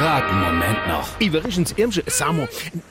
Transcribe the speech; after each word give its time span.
einen 0.00 0.40
Moment 0.40 0.86
noch. 0.86 1.08
Übrigens, 1.20 1.72
Irmsche, 1.76 2.04
sag 2.06 2.32
mal, 2.32 2.48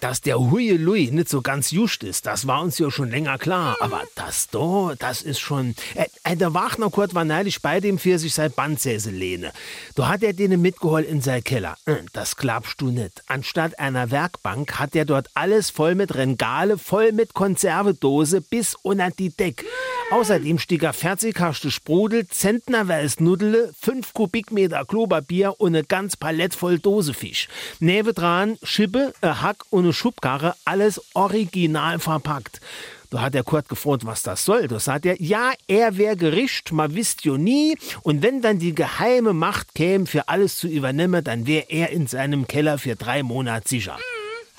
dass 0.00 0.20
der 0.20 0.38
Hui 0.38 0.70
Lui 0.70 1.10
nicht 1.12 1.28
so 1.28 1.42
ganz 1.42 1.70
just 1.70 2.02
ist, 2.02 2.26
das 2.26 2.46
war 2.46 2.60
uns 2.62 2.78
ja 2.78 2.90
schon 2.90 3.10
länger 3.10 3.38
klar. 3.38 3.76
Aber 3.80 4.02
das 4.16 4.48
da, 4.48 4.94
das 4.98 5.22
ist 5.22 5.38
schon. 5.38 5.74
Äh, 5.94 6.06
äh, 6.24 6.36
der 6.36 6.54
Wachner 6.54 6.90
Kurt 6.90 7.14
war 7.14 7.24
neulich 7.24 7.62
bei 7.62 7.80
dem 7.80 7.98
für 7.98 8.18
sich 8.18 8.34
sein 8.34 8.52
Bandsäse 8.52 9.10
lehne. 9.10 9.52
Da 9.94 10.08
hat 10.08 10.22
er 10.22 10.32
den 10.32 10.60
mitgeholt 10.60 11.08
in 11.08 11.20
sein 11.20 11.44
Keller. 11.44 11.76
Äh, 11.86 11.96
Das 12.12 12.36
glaubst 12.36 12.80
du 12.80 12.90
nicht. 12.90 13.22
Anstatt 13.28 13.78
einer 13.78 14.10
Werkbank 14.10 14.78
hat 14.78 14.96
er 14.96 15.04
dort 15.04 15.28
alles 15.34 15.70
voll 15.70 15.94
mit 15.94 16.14
Regale, 16.14 16.78
voll 16.78 17.12
mit 17.12 17.34
Konservedose 17.34 18.40
bis 18.40 18.74
unter 18.74 19.10
die 19.10 19.30
Deck. 19.30 19.64
Außerdem 20.10 20.58
stieg 20.58 20.84
er 20.84 20.94
Fertigkaste 20.94 21.70
Sprudel, 21.70 22.26
Zentnerweiß 22.26 23.20
Nudele, 23.20 23.74
5 23.78 24.14
Kubikmeter 24.14 24.86
Klopapier 24.86 25.54
und 25.58 25.76
eine 25.76 25.84
ganz 25.84 26.16
Palette 26.16 26.56
voll 26.56 26.78
Dosefisch. 26.78 27.48
Neben 27.78 28.14
dran 28.14 28.56
Schippe, 28.62 29.12
ein 29.20 29.42
Hack 29.42 29.66
und 29.68 29.84
eine 29.84 29.92
Schubkarre, 29.92 30.54
alles 30.64 31.02
original 31.12 31.98
verpackt. 31.98 32.62
Da 33.10 33.20
hat 33.20 33.34
der 33.34 33.44
Kurt 33.44 33.68
gefragt, 33.68 34.06
was 34.06 34.22
das 34.22 34.46
soll. 34.46 34.66
Da 34.66 34.80
sagt 34.80 35.04
er, 35.04 35.20
ja, 35.20 35.52
er 35.66 35.98
wär 35.98 36.16
Gericht, 36.16 36.72
man 36.72 36.94
wisst 36.94 37.26
jo 37.26 37.36
nie. 37.36 37.76
Und 38.02 38.22
wenn 38.22 38.40
dann 38.40 38.58
die 38.58 38.74
geheime 38.74 39.34
Macht 39.34 39.74
käme, 39.74 40.06
für 40.06 40.28
alles 40.28 40.56
zu 40.56 40.68
übernehmen, 40.68 41.22
dann 41.22 41.46
wär 41.46 41.70
er 41.70 41.90
in 41.90 42.06
seinem 42.06 42.46
Keller 42.46 42.78
für 42.78 42.96
drei 42.96 43.22
Monate 43.22 43.68
sicher. 43.68 43.98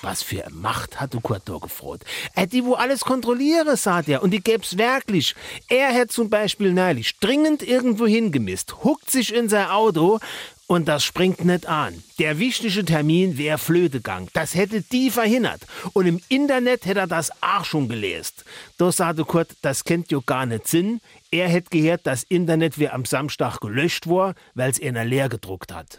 Was 0.02 0.22
für 0.22 0.44
Macht 0.50 0.96
Kurt 1.22 1.42
da 1.44 1.58
gefroht. 1.58 2.02
Äh, 2.34 2.46
die, 2.46 2.64
wo 2.64 2.74
alles 2.74 3.00
kontrolliere, 3.00 3.76
sagt 3.76 4.08
er, 4.08 4.22
und 4.22 4.30
die 4.30 4.40
gäb's 4.40 4.78
wirklich. 4.78 5.34
Er 5.68 5.92
hätte 5.92 6.14
zum 6.14 6.30
Beispiel 6.30 6.72
neulich 6.72 7.18
dringend 7.18 7.62
irgendwo 7.62 8.06
hingemisst, 8.06 8.82
huckt 8.82 9.10
sich 9.10 9.34
in 9.34 9.48
sein 9.48 9.68
Auto 9.68 10.18
und 10.70 10.86
das 10.86 11.02
springt 11.02 11.44
nicht 11.44 11.66
an. 11.66 12.00
Der 12.20 12.38
wichtige 12.38 12.84
Termin 12.84 13.36
wär 13.36 13.58
Flötegang. 13.58 14.28
Das 14.34 14.54
hätte 14.54 14.82
die 14.82 15.10
verhindert. 15.10 15.62
Und 15.94 16.06
im 16.06 16.20
Internet 16.28 16.86
hätte 16.86 17.00
er 17.00 17.06
das 17.08 17.32
auch 17.42 17.64
schon 17.64 17.88
gelesen. 17.88 18.34
Da 18.78 18.92
sagte 18.92 19.24
Kurt, 19.24 19.48
das 19.62 19.82
kennt 19.82 20.12
jo 20.12 20.22
gar 20.24 20.46
nicht 20.46 20.68
Sinn. 20.68 21.00
Er 21.32 21.48
hätte 21.48 21.70
gehört, 21.70 22.02
das 22.04 22.22
Internet 22.22 22.78
wär 22.78 22.94
am 22.94 23.04
Samstag 23.04 23.58
gelöscht 23.58 24.06
war, 24.08 24.36
weil's 24.54 24.80
einer 24.80 25.04
leer 25.04 25.28
gedruckt 25.28 25.72
hat. 25.72 25.98